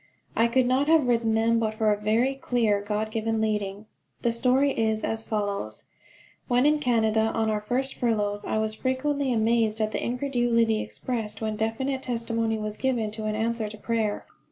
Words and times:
I 0.35 0.47
could 0.47 0.65
not 0.65 0.87
have 0.87 1.05
written 1.07 1.35
them 1.35 1.59
but 1.59 1.75
for 1.75 1.93
a 1.93 2.01
very 2.01 2.33
clear, 2.33 2.81
God 2.81 3.11
given 3.11 3.39
leading. 3.39 3.85
The 4.23 4.31
story 4.31 4.71
is 4.71 5.03
as 5.03 5.21
follows: 5.21 5.83
When 6.47 6.65
in 6.65 6.79
Canada 6.79 7.29
on 7.35 7.51
our 7.51 7.61
first 7.61 7.93
furloughs 7.93 8.43
I 8.43 8.57
was 8.57 8.73
frequently 8.73 9.31
amazed 9.31 9.79
at 9.79 9.91
the 9.91 10.03
incredulity 10.03 10.81
expressed 10.81 11.39
when 11.39 11.55
definite 11.55 12.01
testimony 12.01 12.57
was 12.57 12.77
given 12.77 13.11
to 13.11 13.25
an 13.25 13.35
answer 13.35 13.69
to 13.69 13.77
prayer. 13.77 14.25